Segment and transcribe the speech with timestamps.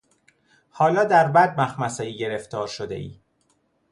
[0.69, 3.19] حالا در بد مخمصهای گرفتار شدهای!